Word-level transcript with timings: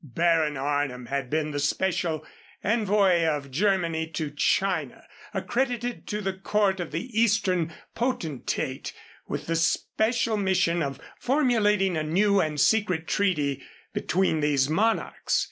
Baron 0.03 0.57
Arnim 0.57 1.05
had 1.05 1.29
been 1.29 1.51
the 1.51 1.59
special 1.59 2.25
envoy 2.63 3.23
of 3.23 3.51
Germany 3.51 4.07
to 4.07 4.31
China, 4.31 5.05
accredited 5.31 6.07
to 6.07 6.21
the 6.21 6.33
court 6.33 6.79
of 6.79 6.89
the 6.89 7.05
Eastern 7.21 7.71
potentate 7.93 8.93
with 9.27 9.45
the 9.45 9.55
special 9.55 10.37
mission 10.37 10.81
of 10.81 10.99
formulating 11.19 11.97
a 11.97 12.01
new 12.03 12.39
and 12.39 12.59
secret 12.59 13.07
treaty 13.07 13.61
between 13.93 14.39
these 14.39 14.67
monarchs. 14.67 15.39